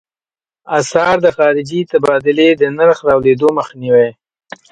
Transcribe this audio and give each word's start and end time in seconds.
د 0.65 0.65
اسعارو 0.79 1.21
د 1.25 1.27
خارجې 1.37 1.81
تبادلې 1.91 2.49
د 2.61 2.63
نرخ 2.77 2.97
د 3.03 3.05
رالوېدو 3.09 3.47
مخنیوی. 3.59 4.09